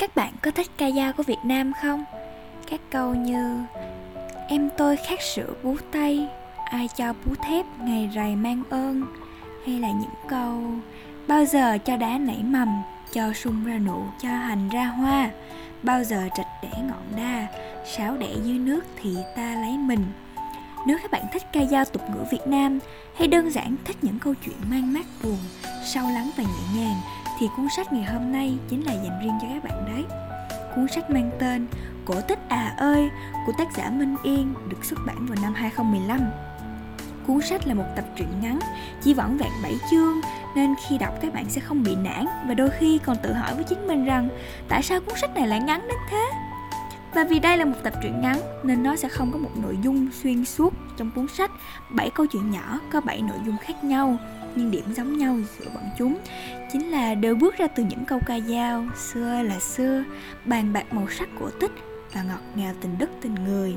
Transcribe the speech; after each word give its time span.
Các 0.00 0.14
bạn 0.14 0.32
có 0.42 0.50
thích 0.50 0.70
ca 0.76 0.90
dao 0.90 1.12
của 1.12 1.22
Việt 1.22 1.38
Nam 1.44 1.72
không? 1.82 2.04
Các 2.70 2.80
câu 2.90 3.14
như 3.14 3.58
Em 4.48 4.68
tôi 4.78 4.96
khát 4.96 5.22
sữa 5.22 5.52
bú 5.62 5.76
tay 5.92 6.28
Ai 6.64 6.88
cho 6.96 7.12
bú 7.12 7.34
thép 7.42 7.66
ngày 7.80 8.10
rày 8.14 8.36
mang 8.36 8.62
ơn. 8.70 9.02
Hay 9.66 9.78
là 9.78 9.88
những 9.88 10.14
câu 10.28 10.62
Bao 11.28 11.44
giờ 11.44 11.78
cho 11.84 11.96
đá 11.96 12.18
nảy 12.18 12.42
mầm 12.42 12.82
Cho 13.12 13.32
sung 13.32 13.64
ra 13.64 13.78
nụ, 13.78 14.02
cho 14.22 14.28
hành 14.28 14.68
ra 14.68 14.84
hoa. 14.84 15.30
Bao 15.82 16.04
giờ 16.04 16.28
trạch 16.36 16.48
đẻ 16.62 16.70
ngọn 16.76 17.16
đa 17.16 17.46
Sáo 17.96 18.16
đẻ 18.16 18.34
dưới 18.44 18.58
nước 18.58 18.80
thì 19.02 19.16
ta 19.36 19.54
lấy 19.54 19.78
mình. 19.78 20.04
Nếu 20.86 20.98
các 21.02 21.10
bạn 21.10 21.22
thích 21.32 21.42
ca 21.52 21.64
dao 21.64 21.84
tục 21.84 22.02
ngữ 22.10 22.24
Việt 22.30 22.46
Nam 22.46 22.78
Hay 23.18 23.28
đơn 23.28 23.50
giản 23.50 23.76
thích 23.84 23.96
những 24.02 24.18
câu 24.18 24.34
chuyện 24.44 24.56
mang 24.70 24.92
mát 24.92 25.06
buồn 25.22 25.38
Sâu 25.84 26.04
lắng 26.04 26.30
và 26.36 26.44
nhẹ 26.44 26.80
nhàng 26.80 26.96
thì 27.40 27.48
cuốn 27.56 27.66
sách 27.76 27.92
ngày 27.92 28.04
hôm 28.04 28.32
nay 28.32 28.58
chính 28.68 28.86
là 28.86 28.92
dành 28.92 29.20
riêng 29.22 29.38
cho 29.42 29.48
sách 30.90 31.10
mang 31.10 31.30
tên 31.38 31.66
Cổ 32.04 32.20
tích 32.20 32.38
à 32.48 32.74
ơi 32.78 33.10
của 33.46 33.52
tác 33.58 33.68
giả 33.76 33.90
Minh 33.90 34.16
Yên 34.22 34.54
được 34.68 34.84
xuất 34.84 34.98
bản 35.06 35.26
vào 35.26 35.38
năm 35.42 35.54
2015. 35.54 36.20
Cuốn 37.26 37.40
sách 37.40 37.66
là 37.66 37.74
một 37.74 37.84
tập 37.96 38.04
truyện 38.16 38.28
ngắn, 38.42 38.58
chỉ 39.02 39.14
vỏn 39.14 39.36
vẹn 39.36 39.50
7 39.62 39.72
chương 39.90 40.20
nên 40.56 40.74
khi 40.88 40.98
đọc 40.98 41.14
các 41.22 41.34
bạn 41.34 41.44
sẽ 41.48 41.60
không 41.60 41.82
bị 41.82 41.96
nản 41.96 42.26
và 42.48 42.54
đôi 42.54 42.70
khi 42.70 42.98
còn 43.04 43.16
tự 43.22 43.32
hỏi 43.32 43.54
với 43.54 43.64
chính 43.64 43.86
mình 43.86 44.04
rằng 44.04 44.28
tại 44.68 44.82
sao 44.82 45.00
cuốn 45.00 45.14
sách 45.20 45.34
này 45.34 45.48
lại 45.48 45.60
ngắn 45.60 45.80
đến 45.88 45.98
thế? 46.10 46.30
Và 47.14 47.24
vì 47.24 47.38
đây 47.38 47.56
là 47.56 47.64
một 47.64 47.76
tập 47.82 47.94
truyện 48.02 48.20
ngắn 48.20 48.40
nên 48.62 48.82
nó 48.82 48.96
sẽ 48.96 49.08
không 49.08 49.32
có 49.32 49.38
một 49.38 49.50
nội 49.62 49.78
dung 49.82 50.08
xuyên 50.22 50.44
suốt 50.44 50.74
trong 50.96 51.10
cuốn 51.10 51.26
sách. 51.28 51.50
7 51.90 52.10
câu 52.10 52.26
chuyện 52.26 52.50
nhỏ 52.50 52.80
có 52.92 53.00
7 53.00 53.22
nội 53.22 53.38
dung 53.46 53.56
khác 53.58 53.84
nhau 53.84 54.16
nhưng 54.54 54.70
điểm 54.70 54.84
giống 54.96 55.18
nhau 55.18 55.36
giữa 55.58 55.70
bọn 55.74 55.84
chúng 55.98 56.18
chính 56.72 56.90
là 56.90 57.14
đều 57.14 57.34
bước 57.34 57.58
ra 57.58 57.66
từ 57.66 57.82
những 57.82 58.04
câu 58.04 58.20
ca 58.26 58.40
dao 58.40 58.86
xưa 58.96 59.42
là 59.42 59.58
xưa 59.58 60.04
bàn 60.44 60.72
bạc 60.72 60.94
màu 60.94 61.06
sắc 61.18 61.28
của 61.38 61.50
tích 61.50 61.72
và 62.14 62.22
ngọt 62.22 62.40
ngào 62.54 62.74
tình 62.80 62.98
đất 62.98 63.10
tình 63.20 63.34
người 63.34 63.74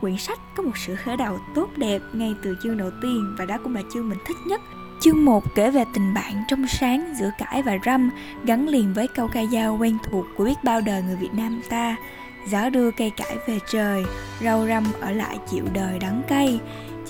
quyển 0.00 0.16
sách 0.16 0.38
có 0.56 0.62
một 0.62 0.76
sự 0.86 0.96
khởi 0.96 1.16
đầu 1.16 1.38
tốt 1.54 1.68
đẹp 1.76 2.02
ngay 2.12 2.34
từ 2.42 2.56
chương 2.62 2.76
đầu 2.76 2.90
tiên 3.02 3.34
và 3.38 3.44
đó 3.44 3.58
cũng 3.62 3.74
là 3.74 3.82
chương 3.92 4.08
mình 4.08 4.18
thích 4.26 4.36
nhất 4.46 4.60
Chương 5.00 5.24
1 5.24 5.54
kể 5.54 5.70
về 5.70 5.84
tình 5.94 6.14
bạn 6.14 6.44
trong 6.48 6.66
sáng 6.68 7.14
giữa 7.18 7.30
cải 7.38 7.62
và 7.62 7.78
răm 7.84 8.10
gắn 8.44 8.68
liền 8.68 8.94
với 8.94 9.08
câu 9.08 9.28
ca 9.28 9.44
dao 9.52 9.76
quen 9.80 9.98
thuộc 10.10 10.26
của 10.36 10.44
biết 10.44 10.54
bao 10.64 10.80
đời 10.80 11.02
người 11.02 11.16
Việt 11.16 11.34
Nam 11.34 11.60
ta. 11.68 11.96
Gió 12.48 12.70
đưa 12.70 12.90
cây 12.90 13.10
cải 13.10 13.36
về 13.46 13.58
trời, 13.70 14.04
rau 14.40 14.66
răm 14.66 14.84
ở 15.00 15.10
lại 15.10 15.38
chịu 15.50 15.64
đời 15.72 15.98
đắng 15.98 16.22
cay. 16.28 16.60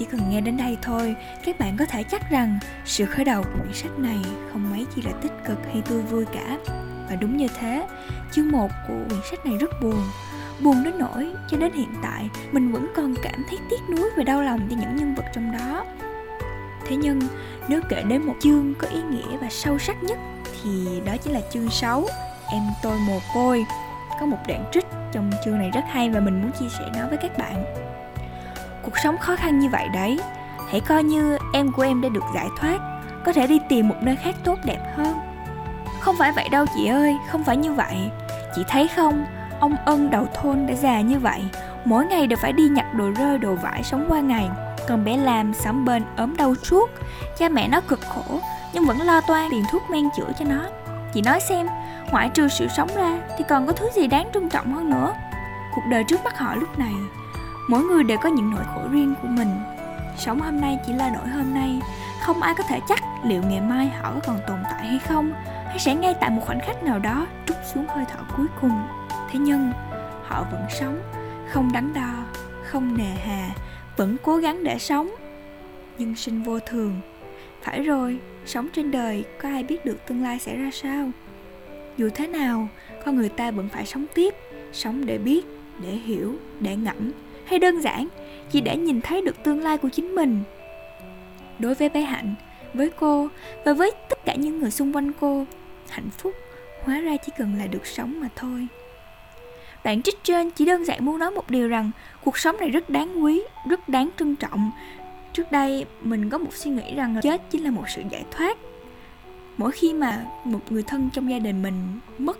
Chỉ 0.00 0.06
cần 0.06 0.20
nghe 0.30 0.40
đến 0.40 0.56
đây 0.56 0.78
thôi, 0.82 1.16
các 1.44 1.58
bạn 1.58 1.76
có 1.76 1.84
thể 1.84 2.02
chắc 2.02 2.30
rằng 2.30 2.58
sự 2.84 3.04
khởi 3.04 3.24
đầu 3.24 3.42
của 3.42 3.58
quyển 3.62 3.72
sách 3.72 3.98
này 3.98 4.18
không 4.52 4.70
mấy 4.70 4.86
chỉ 4.94 5.02
là 5.02 5.10
tích 5.22 5.32
cực 5.44 5.58
hay 5.66 5.82
tươi 5.88 6.02
vui 6.02 6.24
cả. 6.24 6.58
Và 7.08 7.16
đúng 7.20 7.36
như 7.36 7.48
thế, 7.60 7.86
chương 8.32 8.52
1 8.52 8.70
của 8.88 8.94
quyển 9.08 9.20
sách 9.30 9.46
này 9.46 9.58
rất 9.58 9.70
buồn. 9.82 10.02
Buồn 10.60 10.84
đến 10.84 10.94
nỗi 10.98 11.32
cho 11.48 11.56
đến 11.56 11.72
hiện 11.72 11.94
tại 12.02 12.28
mình 12.52 12.72
vẫn 12.72 12.92
còn 12.96 13.14
cảm 13.22 13.44
thấy 13.48 13.58
tiếc 13.70 13.80
nuối 13.90 14.10
và 14.16 14.22
đau 14.22 14.42
lòng 14.42 14.60
cho 14.70 14.76
những 14.80 14.96
nhân 14.96 15.14
vật 15.14 15.24
trong 15.34 15.52
đó. 15.52 15.84
Thế 16.86 16.96
nhưng, 16.96 17.20
nếu 17.68 17.80
kể 17.88 18.02
đến 18.02 18.22
một 18.22 18.34
chương 18.40 18.74
có 18.78 18.88
ý 18.88 19.00
nghĩa 19.10 19.36
và 19.40 19.48
sâu 19.50 19.78
sắc 19.78 20.02
nhất 20.02 20.18
thì 20.62 21.00
đó 21.04 21.16
chính 21.16 21.32
là 21.32 21.40
chương 21.52 21.70
6, 21.70 22.06
Em 22.52 22.62
tôi 22.82 22.98
mồ 22.98 23.18
côi. 23.34 23.64
Có 24.20 24.26
một 24.26 24.38
đoạn 24.48 24.64
trích 24.72 24.86
trong 25.12 25.30
chương 25.44 25.58
này 25.58 25.70
rất 25.70 25.84
hay 25.88 26.10
và 26.10 26.20
mình 26.20 26.42
muốn 26.42 26.50
chia 26.60 26.68
sẻ 26.78 26.84
nó 26.94 27.08
với 27.08 27.18
các 27.22 27.38
bạn 27.38 27.89
cuộc 28.83 28.98
sống 28.98 29.19
khó 29.19 29.36
khăn 29.36 29.59
như 29.59 29.69
vậy 29.69 29.89
đấy. 29.95 30.20
Hãy 30.70 30.81
coi 30.81 31.05
như 31.05 31.39
em 31.53 31.73
của 31.73 31.83
em 31.83 32.00
đã 32.00 32.09
được 32.09 32.25
giải 32.34 32.48
thoát, 32.56 32.78
có 33.25 33.33
thể 33.33 33.47
đi 33.47 33.59
tìm 33.69 33.89
một 33.89 33.95
nơi 34.00 34.17
khác 34.17 34.34
tốt 34.45 34.59
đẹp 34.64 34.95
hơn. 34.97 35.19
Không 36.00 36.17
phải 36.19 36.33
vậy 36.33 36.48
đâu 36.48 36.64
chị 36.75 36.86
ơi, 36.86 37.17
không 37.31 37.45
phải 37.45 37.56
như 37.56 37.73
vậy. 37.73 38.11
Chị 38.56 38.64
thấy 38.69 38.89
không, 38.89 39.27
ông 39.61 39.77
ân 39.84 40.11
đầu 40.11 40.27
thôn 40.34 40.67
đã 40.67 40.75
già 40.75 41.01
như 41.01 41.19
vậy, 41.19 41.41
mỗi 41.84 42.06
ngày 42.06 42.27
đều 42.27 42.36
phải 42.42 42.53
đi 42.53 42.69
nhặt 42.69 42.95
đồ 42.95 43.11
rơi 43.11 43.39
đồ 43.39 43.55
vải 43.55 43.83
sống 43.83 44.06
qua 44.08 44.20
ngày. 44.20 44.48
Còn 44.89 45.05
bé 45.05 45.17
làm 45.17 45.55
sắm 45.55 45.84
bên 45.84 46.02
ốm 46.17 46.36
đau 46.36 46.55
suốt 46.55 46.90
cha 47.39 47.48
mẹ 47.48 47.69
nó 47.69 47.80
cực 47.80 48.01
khổ, 48.01 48.40
nhưng 48.73 48.86
vẫn 48.86 49.01
lo 49.01 49.20
toan 49.20 49.51
tiền 49.51 49.64
thuốc 49.73 49.83
men 49.90 50.08
chữa 50.17 50.33
cho 50.39 50.45
nó. 50.45 50.61
Chị 51.14 51.23
nói 51.23 51.40
xem, 51.40 51.69
ngoại 52.11 52.29
trừ 52.35 52.48
sự 52.48 52.69
sống 52.69 52.89
ra 52.96 53.19
thì 53.39 53.45
còn 53.48 53.67
có 53.67 53.73
thứ 53.73 53.89
gì 53.95 54.07
đáng 54.07 54.29
trân 54.35 54.48
trọng 54.48 54.74
hơn 54.74 54.90
nữa? 54.90 55.14
Cuộc 55.74 55.83
đời 55.90 56.05
trước 56.05 56.24
mắt 56.24 56.39
họ 56.39 56.55
lúc 56.55 56.79
này 56.79 56.92
mỗi 57.68 57.84
người 57.84 58.04
đều 58.04 58.18
có 58.22 58.28
những 58.28 58.50
nỗi 58.50 58.64
khổ 58.74 58.82
riêng 58.90 59.14
của 59.22 59.28
mình. 59.28 59.48
Sống 60.18 60.40
hôm 60.40 60.60
nay 60.60 60.78
chỉ 60.86 60.92
là 60.92 61.10
nỗi 61.14 61.28
hôm 61.28 61.54
nay. 61.54 61.80
Không 62.22 62.42
ai 62.42 62.54
có 62.58 62.64
thể 62.68 62.80
chắc 62.88 63.02
liệu 63.24 63.42
ngày 63.42 63.60
mai 63.60 63.88
họ 63.88 64.12
có 64.14 64.20
còn 64.26 64.38
tồn 64.48 64.58
tại 64.64 64.86
hay 64.86 64.98
không, 64.98 65.32
hay 65.66 65.78
sẽ 65.78 65.94
ngay 65.94 66.14
tại 66.20 66.30
một 66.30 66.42
khoảnh 66.46 66.60
khắc 66.60 66.82
nào 66.82 66.98
đó 66.98 67.26
trút 67.46 67.56
xuống 67.74 67.86
hơi 67.88 68.04
thở 68.08 68.18
cuối 68.36 68.46
cùng. 68.60 68.82
Thế 69.30 69.38
nhưng, 69.38 69.72
họ 70.22 70.46
vẫn 70.50 70.62
sống, 70.80 71.00
không 71.48 71.72
đắn 71.72 71.92
đo, 71.94 72.24
không 72.64 72.98
nề 72.98 73.10
hà, 73.24 73.50
vẫn 73.96 74.16
cố 74.22 74.36
gắng 74.36 74.64
để 74.64 74.78
sống. 74.78 75.10
Nhưng 75.98 76.16
sinh 76.16 76.42
vô 76.42 76.60
thường. 76.60 77.00
Phải 77.62 77.82
rồi, 77.82 78.18
sống 78.46 78.68
trên 78.72 78.90
đời, 78.90 79.24
có 79.42 79.48
ai 79.48 79.62
biết 79.62 79.84
được 79.84 80.06
tương 80.06 80.22
lai 80.22 80.38
sẽ 80.38 80.56
ra 80.56 80.70
sao? 80.72 81.10
Dù 81.96 82.10
thế 82.14 82.27
nào, 82.27 82.68
con 83.04 83.16
người 83.16 83.28
ta 83.28 83.50
vẫn 83.50 83.68
phải 83.68 83.86
sống 83.86 84.06
tiếp, 84.14 84.34
sống 84.72 85.06
để 85.06 85.18
biết, 85.18 85.46
để 85.82 85.90
hiểu, 85.90 86.34
để 86.60 86.77
ngẫm 86.77 87.12
hay 87.50 87.58
đơn 87.58 87.80
giản, 87.80 88.08
chỉ 88.50 88.61
để 88.61 88.77
nhìn 88.77 89.00
thấy 89.00 89.22
được 89.22 89.42
tương 89.44 89.62
lai 89.62 89.78
của 89.78 89.88
chính 89.88 90.14
mình? 90.14 90.42
Đối 91.58 91.74
với 91.74 91.88
bé 91.88 92.00
hạnh, 92.00 92.34
với 92.74 92.90
cô 92.90 93.28
và 93.64 93.72
với 93.72 93.90
tất 94.08 94.24
cả 94.24 94.34
những 94.34 94.61
người 94.61 94.70
xung 94.70 94.96
quanh 94.96 95.12
cô, 95.20 95.44
hạnh 95.89 96.10
phúc 96.18 96.34
hóa 96.84 97.00
ra 97.00 97.16
chỉ 97.27 97.33
cần 97.39 97.55
là 97.58 97.66
được 97.66 97.86
sống 97.86 98.20
mà 98.20 98.28
thôi. 98.36 98.66
Đoạn 99.84 100.02
trích 100.02 100.24
trên 100.24 100.50
chỉ 100.50 100.64
đơn 100.64 100.84
giản 100.84 101.05
muốn 101.05 101.18
nói 101.18 101.30
một 101.30 101.50
điều 101.50 101.68
rằng 101.68 101.90
cuộc 102.24 102.39
sống 102.39 102.56
này 102.60 102.70
rất 102.70 102.90
đáng 102.90 103.24
quý, 103.24 103.42
rất 103.68 103.89
đáng 103.89 104.10
trân 104.18 104.36
trọng. 104.36 104.70
Trước 105.33 105.52
đây, 105.52 105.84
mình 106.00 106.30
có 106.30 106.39
một 106.39 106.55
suy 106.55 106.70
nghĩ 106.70 106.94
rằng 106.94 107.16
chết 107.22 107.42
chính 107.50 107.64
là 107.64 107.70
một 107.70 107.84
sự 107.89 108.02
giải 108.10 108.24
thoát. 108.30 108.58
Mỗi 109.56 109.72
khi 109.72 109.92
mà 109.92 110.24
một 110.44 110.60
người 110.70 110.83
thân 110.83 111.10
trong 111.12 111.30
gia 111.30 111.39
đình 111.39 111.62
mình 111.62 112.00
mất, 112.18 112.39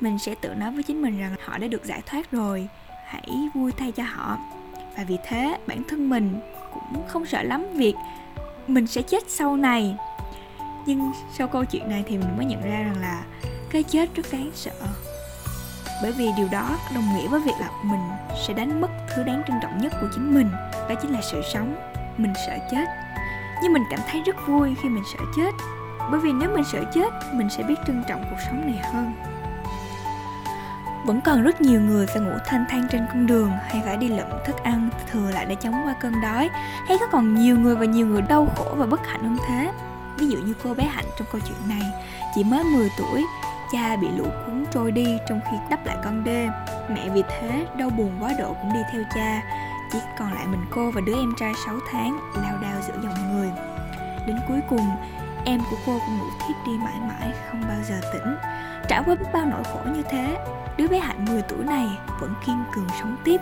mình 0.00 0.18
sẽ 0.18 0.34
tự 0.34 0.48
nói 0.48 0.72
với 0.72 0.82
chính 0.82 1.02
mình 1.02 1.18
rằng 1.18 1.34
họ 1.44 1.58
đã 1.58 1.66
được 1.66 1.84
giải 1.84 2.02
thoát 2.06 2.30
rồi 2.30 2.68
hãy 3.06 3.48
vui 3.54 3.72
thay 3.72 3.92
cho 3.92 4.02
họ. 4.02 4.38
Và 4.96 5.04
vì 5.04 5.18
thế, 5.24 5.58
bản 5.66 5.82
thân 5.88 6.10
mình 6.10 6.40
cũng 6.74 7.08
không 7.08 7.26
sợ 7.26 7.42
lắm 7.42 7.66
việc 7.72 7.94
mình 8.66 8.86
sẽ 8.86 9.02
chết 9.02 9.22
sau 9.28 9.56
này. 9.56 9.96
Nhưng 10.86 11.12
sau 11.38 11.48
câu 11.48 11.64
chuyện 11.64 11.88
này 11.88 12.04
thì 12.06 12.18
mình 12.18 12.36
mới 12.36 12.46
nhận 12.46 12.62
ra 12.62 12.78
rằng 12.78 13.00
là 13.00 13.22
cái 13.70 13.82
chết 13.82 14.14
rất 14.14 14.26
đáng 14.32 14.50
sợ. 14.54 14.86
Bởi 16.02 16.12
vì 16.12 16.30
điều 16.36 16.48
đó 16.52 16.78
đồng 16.94 17.14
nghĩa 17.14 17.28
với 17.28 17.40
việc 17.40 17.54
là 17.60 17.70
mình 17.82 18.00
sẽ 18.46 18.54
đánh 18.54 18.80
mất 18.80 18.88
thứ 19.14 19.22
đáng 19.22 19.42
trân 19.48 19.56
trọng 19.62 19.78
nhất 19.78 19.92
của 20.00 20.08
chính 20.14 20.34
mình, 20.34 20.50
đó 20.72 20.94
chính 21.02 21.12
là 21.12 21.20
sự 21.22 21.42
sống. 21.52 21.76
Mình 22.16 22.32
sợ 22.46 22.58
chết. 22.70 22.84
Nhưng 23.62 23.72
mình 23.72 23.82
cảm 23.90 24.00
thấy 24.10 24.22
rất 24.26 24.36
vui 24.46 24.74
khi 24.82 24.88
mình 24.88 25.04
sợ 25.12 25.24
chết. 25.36 25.50
Bởi 26.10 26.20
vì 26.20 26.32
nếu 26.32 26.50
mình 26.54 26.64
sợ 26.72 26.84
chết, 26.94 27.12
mình 27.32 27.50
sẽ 27.50 27.62
biết 27.62 27.74
trân 27.86 28.04
trọng 28.08 28.24
cuộc 28.30 28.36
sống 28.46 28.66
này 28.66 28.78
hơn 28.92 29.12
vẫn 31.06 31.20
còn 31.20 31.42
rất 31.42 31.60
nhiều 31.60 31.80
người 31.80 32.06
phải 32.06 32.22
ngủ 32.22 32.32
thanh 32.46 32.64
thang 32.68 32.86
trên 32.90 33.06
con 33.08 33.26
đường 33.26 33.50
hay 33.50 33.82
phải 33.84 33.96
đi 33.96 34.08
lượm 34.08 34.26
thức 34.46 34.56
ăn 34.62 34.88
thừa 35.10 35.30
lại 35.30 35.46
để 35.48 35.54
chống 35.54 35.74
qua 35.84 35.94
cơn 36.00 36.20
đói. 36.22 36.50
Hay 36.88 36.98
có 37.00 37.06
còn 37.12 37.34
nhiều 37.34 37.58
người 37.58 37.76
và 37.76 37.84
nhiều 37.84 38.06
người 38.06 38.22
đau 38.22 38.48
khổ 38.56 38.74
và 38.76 38.86
bất 38.86 39.06
hạnh 39.06 39.22
hơn 39.22 39.36
thế. 39.48 39.72
Ví 40.18 40.26
dụ 40.26 40.38
như 40.38 40.54
cô 40.64 40.74
bé 40.74 40.84
hạnh 40.84 41.04
trong 41.18 41.28
câu 41.32 41.40
chuyện 41.48 41.68
này 41.68 41.92
chỉ 42.34 42.44
mới 42.44 42.64
10 42.64 42.88
tuổi, 42.98 43.24
cha 43.72 43.96
bị 43.96 44.08
lũ 44.16 44.24
cuốn 44.46 44.64
trôi 44.70 44.92
đi 44.92 45.18
trong 45.28 45.40
khi 45.50 45.56
đắp 45.70 45.86
lại 45.86 45.96
con 46.04 46.24
đê. 46.24 46.48
Mẹ 46.90 47.08
vì 47.08 47.22
thế 47.22 47.66
đau 47.78 47.90
buồn 47.90 48.12
quá 48.20 48.32
độ 48.38 48.56
cũng 48.62 48.72
đi 48.72 48.80
theo 48.92 49.02
cha. 49.14 49.42
Chỉ 49.92 49.98
còn 50.18 50.32
lại 50.32 50.46
mình 50.46 50.64
cô 50.70 50.90
và 50.90 51.00
đứa 51.06 51.14
em 51.14 51.34
trai 51.38 51.52
6 51.66 51.74
tháng, 51.92 52.18
lao 52.42 52.58
đao 52.62 52.80
giữa 52.86 52.94
dòng 53.02 53.36
người. 53.36 53.50
Đến 54.26 54.36
cuối 54.48 54.60
cùng 54.68 54.90
em 55.46 55.60
của 55.70 55.76
cô 55.86 55.98
cũng 56.06 56.18
ngủ 56.18 56.26
thiếp 56.38 56.66
đi 56.66 56.72
mãi 56.72 57.00
mãi, 57.08 57.32
không 57.50 57.60
bao 57.68 57.78
giờ 57.88 58.00
tỉnh. 58.12 58.36
Trải 58.88 59.02
qua 59.06 59.14
biết 59.14 59.26
bao 59.32 59.44
nỗi 59.44 59.64
khổ 59.64 59.80
như 59.84 60.02
thế, 60.10 60.36
đứa 60.76 60.88
bé 60.88 60.98
hạnh 60.98 61.24
10 61.24 61.42
tuổi 61.42 61.64
này 61.64 61.86
vẫn 62.20 62.34
kiên 62.46 62.64
cường 62.74 62.88
sống 63.00 63.16
tiếp. 63.24 63.40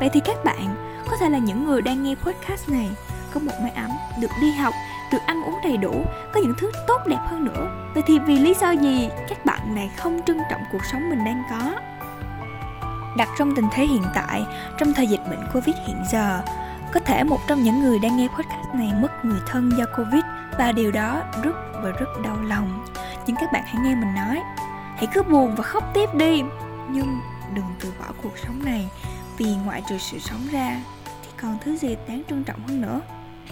Vậy 0.00 0.08
thì 0.12 0.20
các 0.24 0.36
bạn, 0.44 0.96
có 1.10 1.16
thể 1.20 1.28
là 1.28 1.38
những 1.38 1.64
người 1.64 1.82
đang 1.82 2.02
nghe 2.02 2.14
podcast 2.14 2.68
này, 2.68 2.90
có 3.34 3.40
một 3.40 3.52
mái 3.62 3.70
ấm, 3.70 3.90
được 4.20 4.30
đi 4.40 4.52
học, 4.52 4.74
được 5.12 5.18
ăn 5.26 5.42
uống 5.42 5.58
đầy 5.64 5.76
đủ, 5.76 6.04
có 6.32 6.40
những 6.40 6.54
thứ 6.58 6.70
tốt 6.86 7.00
đẹp 7.06 7.20
hơn 7.26 7.44
nữa. 7.44 7.90
Vậy 7.94 8.02
thì 8.06 8.18
vì 8.18 8.38
lý 8.38 8.54
do 8.60 8.70
gì 8.70 9.08
các 9.28 9.44
bạn 9.44 9.74
này 9.74 9.90
không 9.96 10.20
trân 10.26 10.38
trọng 10.50 10.62
cuộc 10.72 10.84
sống 10.92 11.10
mình 11.10 11.24
đang 11.24 11.42
có? 11.50 11.72
Đặt 13.16 13.28
trong 13.38 13.56
tình 13.56 13.66
thế 13.72 13.86
hiện 13.86 14.04
tại, 14.14 14.44
trong 14.78 14.94
thời 14.94 15.06
dịch 15.06 15.20
bệnh 15.30 15.48
covid 15.54 15.76
hiện 15.86 16.02
giờ 16.12 16.40
có 16.92 17.00
thể 17.00 17.24
một 17.24 17.38
trong 17.48 17.62
những 17.62 17.80
người 17.80 17.98
đang 17.98 18.16
nghe 18.16 18.28
podcast 18.28 18.74
này 18.74 18.92
mất 19.02 19.24
người 19.24 19.40
thân 19.46 19.70
do 19.78 19.84
covid, 19.96 20.22
và 20.58 20.72
điều 20.72 20.92
đó 20.92 21.22
rất 21.42 21.56
và 21.82 21.90
rất 21.90 22.06
đau 22.24 22.36
lòng. 22.42 22.84
Nhưng 23.26 23.36
các 23.36 23.52
bạn 23.52 23.62
hãy 23.66 23.82
nghe 23.84 23.94
mình 23.94 24.14
nói. 24.14 24.40
Hãy 24.96 25.06
cứ 25.14 25.22
buồn 25.22 25.54
và 25.56 25.62
khóc 25.62 25.84
tiếp 25.94 26.14
đi. 26.14 26.42
Nhưng 26.90 27.20
đừng 27.54 27.64
từ 27.80 27.92
bỏ 28.00 28.06
cuộc 28.22 28.38
sống 28.46 28.64
này, 28.64 28.88
vì 29.38 29.54
ngoại 29.64 29.82
trừ 29.88 29.98
sự 29.98 30.18
sống 30.18 30.40
ra 30.52 30.76
thì 31.22 31.28
còn 31.36 31.58
thứ 31.64 31.76
gì 31.76 31.96
đáng 32.08 32.22
trân 32.28 32.44
trọng 32.44 32.66
hơn 32.68 32.80
nữa. 32.80 33.00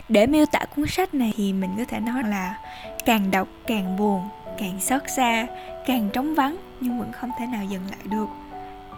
Để 0.08 0.26
miêu 0.26 0.46
tả 0.46 0.60
cuốn 0.76 0.86
sách 0.88 1.14
này 1.14 1.32
thì 1.36 1.52
mình 1.52 1.74
có 1.78 1.84
thể 1.88 2.00
nói 2.00 2.22
là 2.22 2.58
càng 3.06 3.30
đọc 3.30 3.48
càng 3.66 3.96
buồn, 3.96 4.28
càng 4.58 4.80
xót 4.80 5.02
xa, 5.16 5.46
càng 5.86 6.10
trống 6.12 6.34
vắng 6.34 6.56
nhưng 6.80 6.98
vẫn 6.98 7.12
không 7.12 7.30
thể 7.38 7.46
nào 7.46 7.64
dừng 7.64 7.82
lại 7.90 8.00
được 8.04 8.26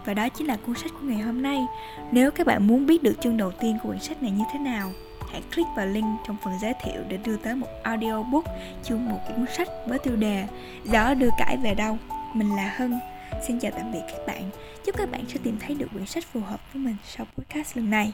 và 0.05 0.14
đó 0.14 0.29
chính 0.29 0.47
là 0.47 0.56
cuốn 0.67 0.75
sách 0.75 0.93
của 0.93 1.06
ngày 1.06 1.19
hôm 1.19 1.43
nay 1.43 1.67
nếu 2.12 2.31
các 2.31 2.47
bạn 2.47 2.67
muốn 2.67 2.87
biết 2.87 3.02
được 3.02 3.14
chương 3.20 3.37
đầu 3.37 3.52
tiên 3.52 3.79
của 3.82 3.88
quyển 3.88 4.00
sách 4.00 4.23
này 4.23 4.31
như 4.31 4.44
thế 4.52 4.58
nào, 4.58 4.93
hãy 5.32 5.43
click 5.55 5.69
vào 5.76 5.87
link 5.87 6.06
trong 6.26 6.37
phần 6.44 6.52
giới 6.62 6.75
thiệu 6.85 7.02
để 7.08 7.17
đưa 7.17 7.37
tới 7.37 7.55
một 7.55 7.69
audiobook 7.82 8.44
chương 8.82 9.08
một 9.08 9.19
cuốn 9.29 9.47
sách 9.56 9.69
với 9.87 9.99
tiêu 9.99 10.17
đề 10.17 10.47
Gió 10.85 11.14
đưa 11.14 11.31
cải 11.38 11.56
về 11.56 11.75
đâu. 11.75 11.99
Mình 12.35 12.56
là 12.56 12.75
Hân. 12.76 13.00
Xin 13.47 13.61
chào 13.61 13.70
tạm 13.70 13.93
biệt 13.93 14.02
các 14.08 14.26
bạn. 14.26 14.50
Chúc 14.85 14.97
các 14.97 15.11
bạn 15.11 15.25
sẽ 15.29 15.38
tìm 15.43 15.58
thấy 15.61 15.75
được 15.75 15.87
quyển 15.93 16.06
sách 16.06 16.25
phù 16.32 16.41
hợp 16.41 16.61
với 16.73 16.82
mình 16.82 16.97
sau 17.05 17.26
podcast 17.37 17.76
lần 17.76 17.91
này. 17.91 18.12